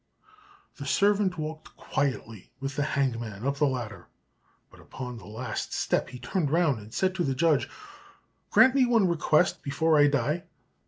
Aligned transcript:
The 0.77 0.87
servant 0.87 1.37
walked 1.37 1.77
quietly 1.77 2.49
with 2.59 2.75
the 2.75 2.81
hangman 2.81 3.45
up 3.45 3.57
the 3.57 3.67
ladder, 3.67 4.07
but 4.71 4.79
upon 4.79 5.19
the 5.19 5.27
last 5.27 5.73
step 5.73 6.09
he 6.09 6.17
turned 6.17 6.49
round 6.49 6.79
and 6.79 6.91
said 6.91 7.13
to 7.13 7.23
the 7.23 7.35
judge, 7.35 7.69
"Grant 8.49 8.73
me 8.73 8.81
just 8.81 8.89
one 8.93 9.07
request 9.07 9.61
before 9.61 9.99
I 9.99 10.07
die." 10.07 10.45